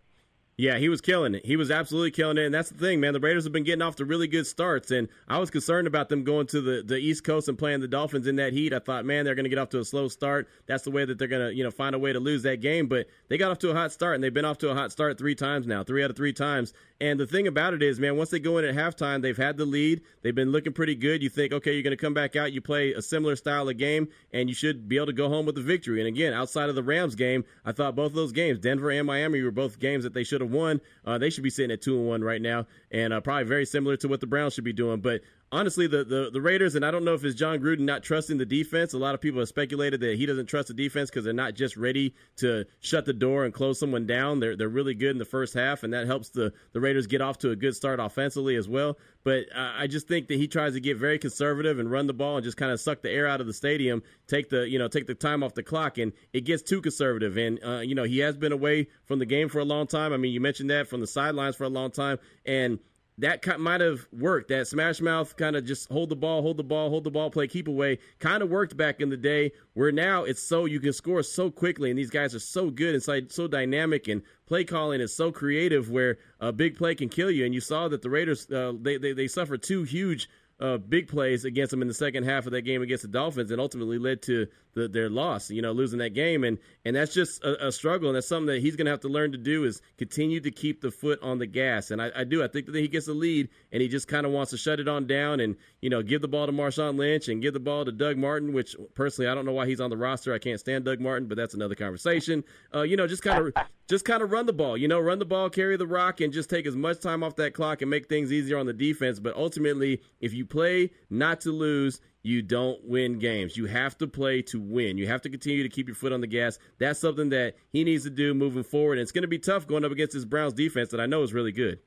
[0.60, 1.46] Yeah, he was killing it.
[1.46, 2.44] He was absolutely killing it.
[2.44, 3.14] And that's the thing, man.
[3.14, 4.90] The Raiders have been getting off to really good starts.
[4.90, 7.88] And I was concerned about them going to the, the East Coast and playing the
[7.88, 8.74] Dolphins in that heat.
[8.74, 10.50] I thought, man, they're going to get off to a slow start.
[10.66, 12.60] That's the way that they're going to, you know, find a way to lose that
[12.60, 12.88] game.
[12.88, 14.92] But they got off to a hot start, and they've been off to a hot
[14.92, 16.74] start three times now, three out of three times.
[17.00, 19.56] And the thing about it is, man, once they go in at halftime, they've had
[19.56, 20.02] the lead.
[20.20, 21.22] They've been looking pretty good.
[21.22, 23.78] You think, okay, you're going to come back out, you play a similar style of
[23.78, 26.00] game, and you should be able to go home with the victory.
[26.00, 29.06] And again, outside of the Rams game, I thought both of those games, Denver and
[29.06, 30.80] Miami, were both games that they should have won.
[31.04, 33.64] Uh, they should be sitting at two and one right now, and uh, probably very
[33.64, 35.00] similar to what the Browns should be doing.
[35.00, 38.02] But honestly, the, the, the Raiders, and I don't know if it's Jon Gruden not
[38.02, 38.92] trusting the defense.
[38.92, 41.54] A lot of people have speculated that he doesn't trust the defense because they're not
[41.54, 44.40] just ready to shut the door and close someone down.
[44.40, 47.20] They're they're really good in the first half, and that helps the, the Raiders get
[47.20, 48.96] off to a good start offensively as well.
[49.22, 52.14] But uh, I just think that he tries to get very conservative and run the
[52.14, 54.78] ball and just kind of suck the air out of the stadium, take the you
[54.78, 57.36] know take the time off the clock, and it gets too conservative.
[57.36, 60.12] And uh, you know he has been away from the game for a long time.
[60.12, 62.78] I mean, you mentioned that from the sidelines for a long time, and
[63.20, 64.48] that might have worked.
[64.48, 67.30] That smash mouth kind of just hold the ball, hold the ball, hold the ball,
[67.30, 69.52] play keep away kind of worked back in the day.
[69.74, 72.94] Where now it's so you can score so quickly, and these guys are so good
[72.94, 75.90] inside, so dynamic, and play calling is so creative.
[75.90, 78.96] Where a big play can kill you, and you saw that the Raiders uh, they,
[78.96, 80.28] they they suffered two huge
[80.60, 83.50] uh, big plays against them in the second half of that game against the Dolphins,
[83.50, 85.50] and ultimately led to the, their loss.
[85.50, 88.46] You know, losing that game, and and that's just a, a struggle, and that's something
[88.46, 91.20] that he's going to have to learn to do is continue to keep the foot
[91.22, 91.90] on the gas.
[91.90, 92.42] And I, I do.
[92.42, 94.80] I think that he gets a lead, and he just kind of wants to shut
[94.80, 97.60] it on down, and you know, give the ball to Marshawn Lynch and give the
[97.60, 98.52] ball to Doug Martin.
[98.52, 100.32] Which personally, I don't know why he's on the roster.
[100.32, 102.44] I can't stand Doug Martin, but that's another conversation.
[102.74, 104.76] Uh, you know, just kind of just kind of run the ball.
[104.76, 107.36] You know, run the ball, carry the rock, and just take as much time off
[107.36, 109.18] that clock and make things easier on the defense.
[109.18, 113.56] But ultimately, if you play not to lose, you don't win games.
[113.56, 114.98] You have to play to win.
[114.98, 116.58] You have to continue to keep your foot on the gas.
[116.78, 118.94] That's something that he needs to do moving forward.
[118.94, 121.22] And it's going to be tough going up against this Browns defense that I know
[121.22, 121.78] is really good.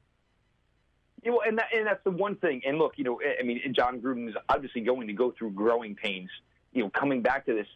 [1.24, 2.62] You know, and that, and that's the one thing.
[2.65, 5.96] And look, you know, I mean, Jon Gruden is obviously going to go through growing
[5.96, 6.30] pains.
[6.74, 7.67] You know, coming back to this,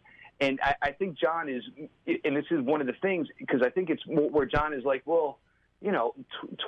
[0.41, 1.63] and I, I think Jon is,
[2.07, 5.03] and this is one of the things because I think it's where Jon is like,
[5.05, 5.37] well,
[5.81, 6.15] you know,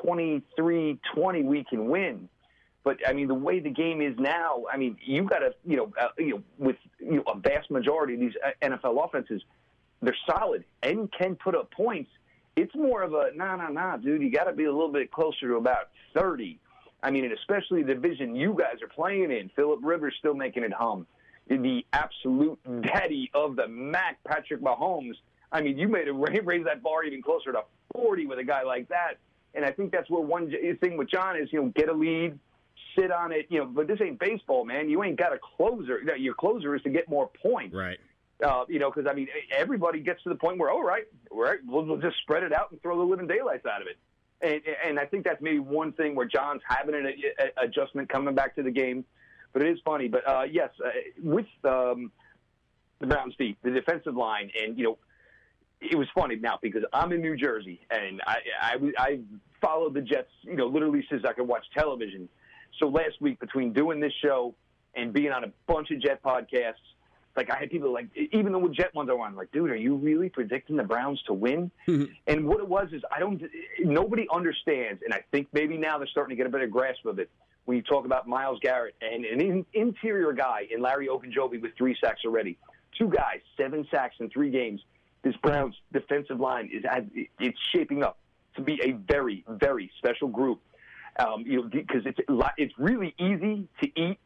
[0.04, 2.30] 23 20 we can win.
[2.84, 5.78] But I mean, the way the game is now, I mean, you got to, you
[5.78, 9.42] know, uh, you know, with you know, a vast majority of these uh, NFL offenses,
[10.02, 12.10] they're solid and can put up points.
[12.56, 14.22] It's more of a nah, nah, nah, dude.
[14.22, 16.60] You got to be a little bit closer to about 30.
[17.02, 19.50] I mean, and especially the division you guys are playing in.
[19.56, 21.08] Philip Rivers still making it hum.
[21.48, 25.15] The absolute daddy of the MAC, Patrick Mahomes.
[25.52, 26.12] I mean, you made it
[26.44, 27.62] raise that bar even closer to
[27.94, 29.15] 40 with a guy like that.
[29.56, 32.38] And I think that's where one thing with Jon is, you know, get a lead,
[32.97, 33.65] sit on it, you know.
[33.65, 34.89] But this ain't baseball, man.
[34.89, 36.02] You ain't got a closer.
[36.17, 37.97] Your closer is to get more points, right?
[38.43, 41.41] Uh, you know, because I mean, everybody gets to the point where, all right, all
[41.41, 43.97] right, we'll, we'll just spread it out and throw the living daylights out of it.
[44.41, 48.36] And, and I think that's maybe one thing where Jon's having an a, adjustment coming
[48.36, 49.04] back to the game.
[49.52, 50.08] But it is funny.
[50.08, 50.89] But uh, yes, uh,
[51.21, 52.12] with um,
[52.99, 54.97] the Browns' feet, the defensive line, and you know,
[55.82, 59.19] it was funny now because I'm in New Jersey and I, I, I
[59.62, 62.28] followed the Jets, you know, literally since I could watch television.
[62.80, 64.56] So last week, between doing this show
[64.96, 66.74] and being on a bunch of Jet podcasts,
[67.36, 69.96] like I had people like, even the Jet ones I on, like, dude, are you
[69.96, 71.72] really predicting the Browns to win?
[71.88, 72.12] Mm-hmm.
[72.28, 73.42] And what it was is I don't,
[73.80, 77.20] nobody understands, and I think maybe now they're starting to get a better grasp of
[77.20, 77.30] it.
[77.65, 81.72] When you talk about Myles Garrett and an in, interior guy in Larry Ogunjobi with
[81.78, 82.58] three sacks already,
[82.98, 84.82] two guys, seven sacks in three games
[85.22, 86.84] this Browns defensive line is
[87.39, 88.18] it's shaping up
[88.56, 90.62] to be a very very special group.
[91.17, 92.19] Um, you know, because it's
[92.58, 94.19] it's really easy to eat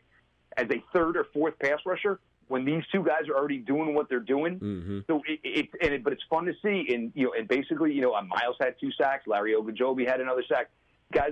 [0.58, 4.10] as a third or fourth pass rusher when these two guys are already doing what
[4.10, 4.60] they're doing.
[4.60, 5.00] Mm-hmm.
[5.08, 6.94] So it, it, and it, but it's fun to see.
[6.94, 9.26] And you know, and basically, you know, Myles had two sacks.
[9.28, 10.70] Larry Ogunjobi had another sack.
[11.12, 11.32] Guys,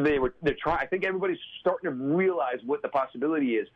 [0.00, 0.78] they were they're trying.
[0.80, 3.68] I think everybody's starting to realize what the possibility is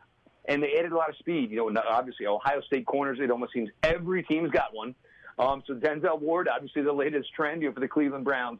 [0.47, 1.51] and they added a lot of speed.
[1.51, 3.19] You know, obviously Ohio State corners.
[3.21, 4.95] It almost seems every team's got one.
[5.39, 8.59] Um, so Denzel Ward, obviously the latest trend you know, for the Cleveland Browns.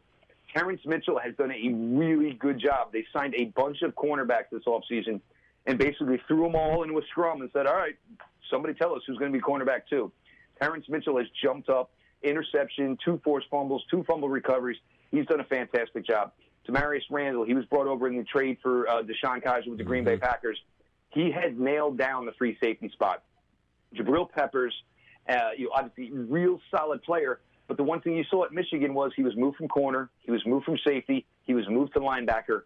[0.53, 2.91] Terrance Mitchell has done a really good job.
[2.91, 5.21] They signed a bunch of cornerbacks this offseason
[5.65, 7.95] and basically threw them all into a scrum and said, all right,
[8.49, 10.11] somebody tell us who's going to be cornerback too.
[10.61, 11.91] Terrance Mitchell has jumped up,
[12.23, 14.77] interception, two forced fumbles, two fumble recoveries.
[15.11, 16.31] He's done a fantastic job.
[16.67, 19.83] Damarious Randall, he was brought over in the trade for uh, DeShone Kizer with the
[19.83, 20.23] Green Bay mm-hmm.
[20.23, 20.59] Packers
[21.09, 23.23] he has nailed down the free safety spot.
[23.95, 24.73] Jabril Peppers,
[25.29, 28.93] uh, you know, obviously real solid player, but the one thing you saw at Michigan
[28.93, 31.99] was he was moved from corner, he was moved from safety, he was moved to
[31.99, 32.63] linebacker.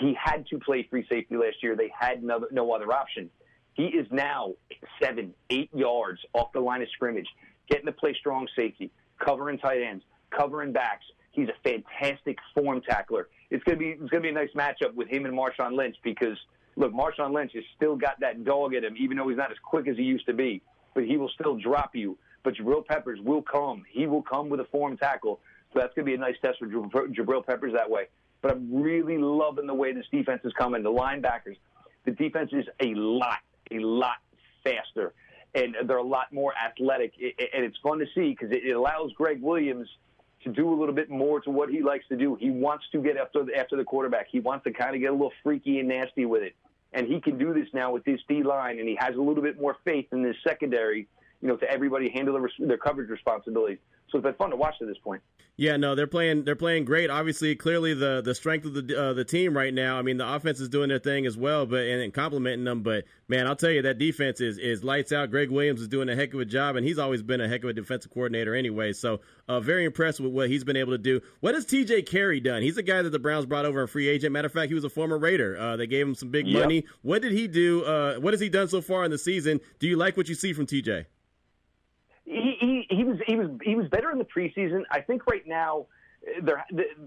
[0.00, 1.76] He had to play free safety last year.
[1.76, 3.30] They had no, no other option.
[3.74, 4.54] He is now
[5.02, 7.28] seven, eight yards off the line of scrimmage,
[7.68, 8.90] getting to play strong safety,
[9.24, 10.04] covering tight ends,
[10.36, 11.04] covering backs.
[11.32, 13.28] He's a fantastic form tackler.
[13.50, 16.38] It's gonna be it's gonna be a nice matchup with him and Marshawn Lynch because–
[16.76, 19.58] look, Marshawn Lynch has still got that dog in him, even though he's not as
[19.62, 20.62] quick as he used to be.
[20.94, 22.18] But he will still drop you.
[22.42, 23.84] But Jabril Peppers will come.
[23.90, 25.40] He will come with a form tackle.
[25.72, 28.08] So that's going to be a nice test for Jabril Peppers that way.
[28.42, 30.82] But I'm really loving the way this defense is coming.
[30.82, 31.56] The linebackers,
[32.04, 33.38] the defense is a lot,
[33.70, 34.16] a lot
[34.64, 35.12] faster,
[35.54, 37.12] and they're a lot more athletic.
[37.20, 39.88] And it's fun to see because it allows Gregg Williams
[40.44, 42.34] to do a little bit more to what he likes to do.
[42.34, 44.28] He wants to get after the, after the quarterback.
[44.30, 46.54] He wants to kind of get a little freaky and nasty with it
[46.92, 49.42] and he can do this now with this D line, and he has a little
[49.42, 51.06] bit more faith in this secondary,
[51.40, 53.78] you know, to everybody handle their, their coverage responsibilities.
[54.10, 55.22] So it's been fun to watch to this point.
[55.60, 56.44] Yeah, no, they're playing.
[56.44, 57.10] They're playing great.
[57.10, 59.98] Obviously, clearly the the strength of the uh, the team right now.
[59.98, 62.82] I mean, the offense is doing their thing as well, but and, and complimenting them.
[62.82, 65.30] But man, I'll tell you that defense is is lights out.
[65.30, 67.62] Gregg Williams is doing a heck of a job, and he's always been a heck
[67.62, 68.94] of a defensive coordinator anyway.
[68.94, 71.20] So, uh, very impressed with what he's been able to do.
[71.40, 72.02] What has T.J.
[72.02, 72.62] Carrie done?
[72.62, 74.32] He's a guy that the Browns brought over a free agent.
[74.32, 75.58] Matter of fact, he was a former Raider.
[75.60, 76.62] Uh, they gave him some big yep.
[76.62, 76.86] money.
[77.02, 77.84] What did he do?
[77.84, 79.60] Uh, what has he done so far in the season?
[79.78, 81.04] Do you like what you see from T.J.?
[82.90, 84.82] He, was he was he was better in the preseason.
[84.90, 85.86] I think right now
[86.42, 86.64] they're,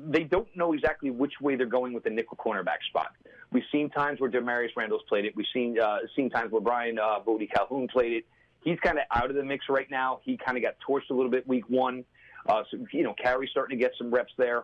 [0.10, 3.12] they don't know exactly which way they're going with the nickel cornerback spot.
[3.52, 5.36] We've seen times where Damarious Randall's played it.
[5.36, 8.26] We've seen uh, seen times where Brian uh, Boddy-Calhoun played it.
[8.63, 10.22] He's kind of out of the mix right now.
[10.24, 12.06] He kind of got torched a little bit week one.
[12.48, 14.63] Uh, so you know, Carrie's starting to get some reps there.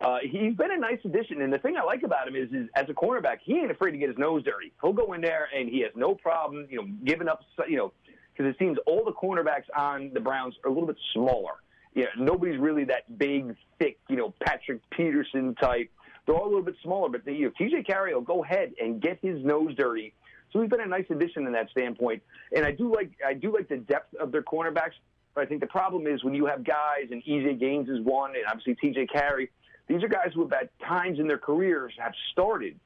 [0.00, 2.70] Uh, he's been a nice addition, and the thing I like about him is, is,
[2.74, 4.72] as a cornerback, he ain't afraid to get his nose dirty.
[4.80, 7.92] He'll go in there and he has no problem, you know, giving up, you know,
[8.40, 11.52] because it seems all the cornerbacks on the Browns are a little bit smaller.
[11.94, 15.90] You know, nobody's really that big, thick, you know, Patrick Peterson type.
[16.24, 18.72] They're all a little bit smaller, but the, you know, TJ Carrie will go ahead
[18.80, 20.14] and get his nose dirty.
[20.52, 22.22] So he's been a nice addition in that standpoint.
[22.56, 24.94] And I do like I do like the depth of their cornerbacks.
[25.34, 28.30] But I think the problem is when you have guys and EJ Gaines is one,
[28.36, 29.50] and obviously TJ Carrie,
[29.86, 32.80] These are guys who have at times in their careers have started,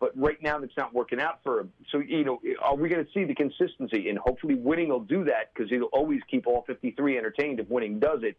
[0.00, 1.72] but right now that's not working out for him.
[1.92, 4.08] So, you know, are we going to see the consistency?
[4.08, 8.00] And hopefully winning will do that because it'll always keep all 53 entertained if winning
[8.00, 8.36] does it.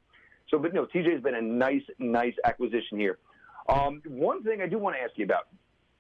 [0.49, 3.19] So, but no, TJ has been a nice, nice acquisition here.
[3.69, 5.47] Um, one thing I do want to ask you about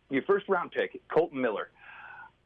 [0.09, 1.69] your first round pick, Kolton Miller,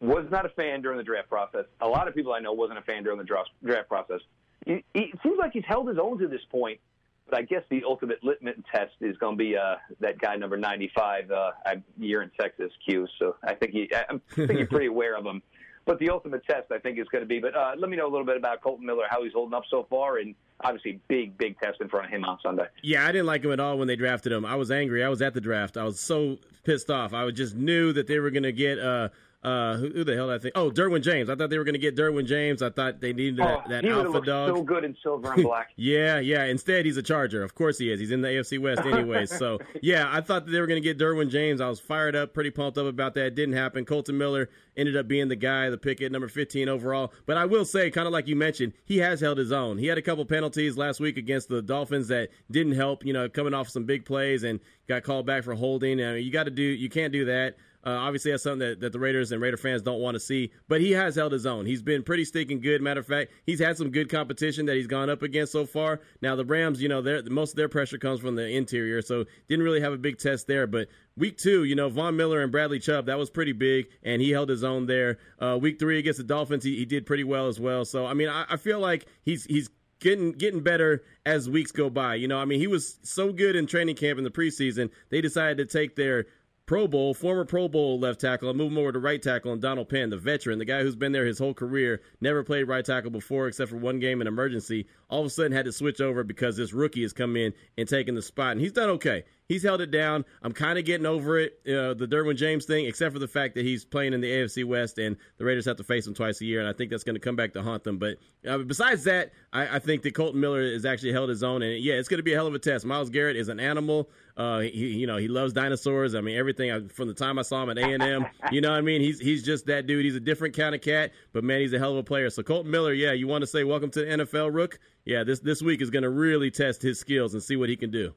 [0.02, 1.66] was not a fan during the draft process.
[1.80, 4.20] A lot of people I know wasn't a fan during the draft process.
[4.68, 6.80] It seems like he's held his own to this point,
[7.30, 10.58] but I guess the ultimate litmus test is going to be uh, that guy number
[10.58, 11.32] 95.
[11.32, 15.18] Uh, I, you're in Texas, Q, so I think, he, I think you're pretty aware
[15.18, 15.42] of him.
[15.86, 17.40] But the ultimate test, I think, is going to be.
[17.40, 19.64] But uh, let me know a little bit about Kolton Miller, how he's holding up
[19.70, 20.34] so far, and
[20.64, 22.66] obviously big, big test in front of him on Sunday.
[22.82, 24.46] Yeah, I didn't like him at all when they drafted him.
[24.46, 25.04] I was angry.
[25.04, 25.78] I was at the draft.
[25.78, 27.14] I was so pissed off.
[27.14, 28.80] I just knew that they were going to get.
[28.80, 29.10] Uh,
[29.46, 30.54] uh, who, who, the hell did I think?
[30.58, 31.30] Oh, Derwin James.
[31.30, 32.64] I thought they were going to get Derwin James.
[32.64, 34.56] I thought they needed that, oh, that alpha dog.
[34.56, 35.70] So good in silver and black.
[35.76, 36.46] yeah, yeah.
[36.46, 37.44] Instead, he's a Charger.
[37.44, 38.00] Of course he is.
[38.00, 39.26] He's in the AFC West anyway.
[39.28, 41.62] so yeah, I thought that they were going to get Derwin James.
[41.62, 43.28] I was fired up, pretty pumped up about that.
[43.28, 43.86] It didn't happen.
[43.86, 47.14] Kolton Miller ended up being the guy, the pick at number 15 overall.
[47.28, 49.78] But I will say, kind of like you mentioned, he has held his own.
[49.78, 53.06] He had a couple penalties last week against the Dolphins that didn't help.
[53.06, 56.02] You know, coming off some big plays and got called back for holding.
[56.02, 56.64] I mean, you got to do.
[56.64, 57.58] You can't do that.
[57.86, 60.52] Uh, obviously, that's something that, that the Raiders and Raider fans don't want to see.
[60.68, 61.66] But he has held his own.
[61.66, 62.82] He's been pretty stinking good.
[62.82, 66.02] Matter of fact, he's had some good competition that he's gone up against so far.
[66.22, 69.64] Now the Rams, you know, most of their pressure comes from the interior, so didn't
[69.64, 70.66] really have a big test there.
[70.68, 74.22] But week two, you know, Von Miller and Bradley Chubb, that was pretty big, and
[74.22, 75.20] he held his own there.
[75.40, 77.86] Uh, week three against the Dolphins, he, he did pretty well as well.
[77.86, 79.70] So I mean, I, I feel like he's he's
[80.00, 82.16] getting getting better as weeks go by.
[82.16, 84.90] You know, I mean, he was so good in training camp in the preseason.
[85.10, 86.26] They decided to take their
[86.66, 88.50] Pro Bowl, former Pro Bowl left tackle.
[88.50, 91.12] I move over to right tackle and Donald Penn, the veteran, the guy who's been
[91.12, 94.88] there his whole career, never played right tackle before except for one game in emergency.
[95.08, 97.88] All of a sudden had to switch over because this rookie has come in and
[97.88, 100.26] taken the spot, and he's done okay he's held it down.
[100.42, 103.56] I'm kind of getting over it, uh, the Derwin James thing, except for the fact
[103.56, 106.42] that he's playing in the AFC West and the Raiders have to face him twice
[106.42, 107.98] a year, and I think that's going to come back to haunt them.
[107.98, 111.62] But uh, besides that, I, I, think that Kolton Miller has actually held his own,
[111.62, 112.86] and yeah, it's going to be a hell of a test.
[112.86, 114.10] Myles Garrett is an animal.
[114.38, 116.14] Uh, he, you know, he loves dinosaurs.
[116.14, 118.26] I mean, everything I, from the time I saw him at A and M.
[118.52, 119.02] You know what I mean?
[119.02, 120.04] He's he's just that dude.
[120.04, 122.30] He's a different kind of cat, but man, he's a hell of a player.
[122.30, 124.80] So Kolton Miller, yeah, you want to say welcome to the NFL, Rook?
[125.06, 127.78] Yeah, this this week is going to really test his skills and see what he
[127.78, 128.14] can do.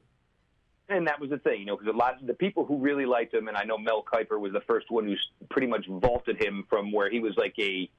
[0.89, 3.05] And that was the thing, you know, because a lot of the people who really
[3.05, 5.15] liked him, and I know Mel Kiper was the first one who
[5.49, 7.89] pretty much vaulted him from where he was like a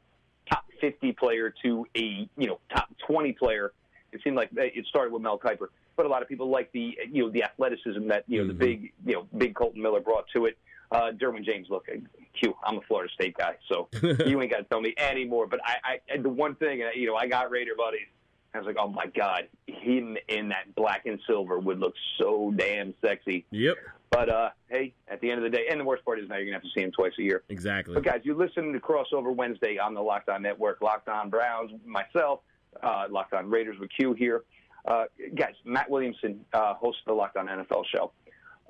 [0.50, 3.72] top 50 player to a, you know, top 20 player.
[4.12, 6.98] It seemed like it started with Mel Kiper, but a lot of people like the,
[7.10, 8.58] you know, the athleticism that, you know, mm-hmm.
[8.58, 10.58] the big, you know, big Kolton Miller brought to it.
[10.90, 11.86] Uh, Derwin James, look,
[12.34, 15.46] Q, I'm a Florida State guy, so you ain't got to tell me anymore.
[15.46, 18.08] But I, I, the one thing, you know, I got Raider buddies
[18.54, 22.52] I was like, oh my god, him in that black and silver would look so
[22.56, 23.46] damn sexy.
[23.50, 23.76] Yep.
[24.10, 26.36] But uh, hey, at the end of the day, and the worst part is now
[26.36, 27.44] you're gonna have to see him twice a year.
[27.48, 27.94] Exactly.
[27.94, 31.70] But guys, you listen to Crossover Wednesday on the Locked On Network, Locked On Browns,
[31.86, 32.40] myself,
[32.82, 34.42] uh, Locked On Raiders with Q here.
[34.84, 38.10] Uh, guys, Matt Williamson uh, hosts the Locked On NFL show.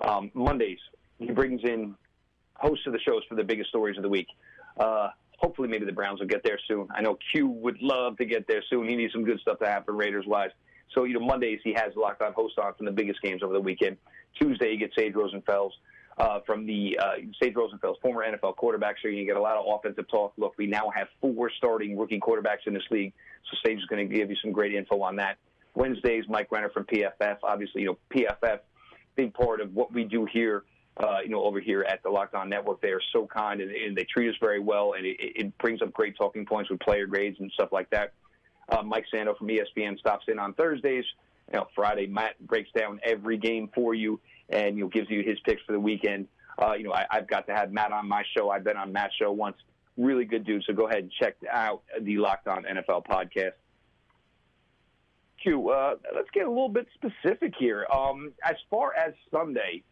[0.02, 0.78] Um, Mondays,
[1.18, 1.94] he brings in
[2.54, 4.28] hosts of the shows for the biggest stories of the week.
[4.78, 5.08] Uh,
[5.40, 6.86] hopefully maybe the Browns will get there soon.
[6.94, 8.88] I know Q would love to get there soon.
[8.88, 10.50] He needs some good stuff to happen Raiders wise.
[10.94, 13.52] So, you know, Mondays he has locked on host on from the biggest games over
[13.52, 13.96] the weekend.
[14.38, 15.70] Tuesday he gets Sage Rosenfels
[16.18, 18.96] uh, from the uh, Sage Rosenfels, former NFL quarterback.
[19.00, 20.34] So you get a lot of offensive talk.
[20.36, 23.12] Look, we now have four starting rookie quarterbacks in this league.
[23.50, 25.38] So Sage is going to give you some great info on that.
[25.74, 27.38] Wednesdays, Mike Renner from PFF.
[27.42, 28.58] Obviously, you know, PFF,
[29.16, 30.64] big part of what we do here
[30.96, 32.80] uh, you know, over here at the Locked On Network.
[32.80, 35.82] They are so kind and, and they treat us very well, and it, it, brings
[35.82, 38.12] up great talking points with player grades and stuff like that.
[38.68, 41.04] Uh, Mike Sando from ESPN stops in on Thursdays.
[41.52, 45.22] You know, Friday, Matt breaks down every game for you and you know gives you
[45.22, 46.28] his picks for the weekend.
[46.60, 48.50] Uh, you know, I, I've got to have Matt on my show.
[48.50, 49.56] I've been on Matt's show once.
[49.96, 50.64] Really good dude.
[50.66, 53.52] So go ahead and check out the Locked On NFL podcast.
[55.42, 57.86] Q, uh, let's get a little bit specific here.
[57.92, 59.82] Um, as far as Sunday,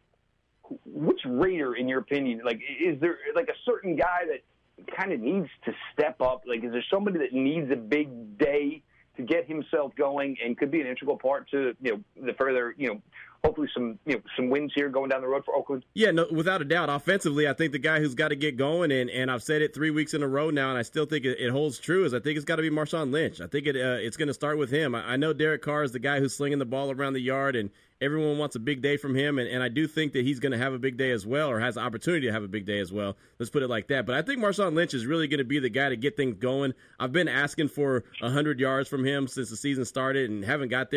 [0.84, 5.20] which Raider, in your opinion, like is there like a certain guy that kind of
[5.20, 6.42] needs to step up?
[6.46, 8.82] Like, is there somebody that needs a big day
[9.16, 12.74] to get himself going and could be an integral part to you know the further
[12.78, 13.02] you know
[13.44, 15.84] hopefully some you know some wins here going down the road for Oakland.
[15.94, 16.88] Yeah, no, without a doubt.
[16.88, 19.74] Offensively, I think the guy who's got to get going, and, and I've said it
[19.74, 22.04] three weeks in a row now, and I still think it, it holds true.
[22.04, 23.40] Is I think it's got to be Marshawn Lynch.
[23.40, 24.94] I think it uh, it's going to start with him.
[24.94, 27.56] I, I, know Derek Carr is the guy who's slinging the ball around the yard,
[27.56, 30.38] and everyone wants a big day from him, and, and I do think that he's
[30.38, 32.48] going to have a big day as well, or has the opportunity to have a
[32.48, 33.16] big day as well.
[33.38, 34.06] Let's put it like that.
[34.06, 36.36] But I think Marshawn Lynch is really going to be the guy to get things
[36.38, 36.74] going.
[37.00, 40.78] I've been asking for hundred yards from him since the season started, and haven't got
[40.78, 40.86] there.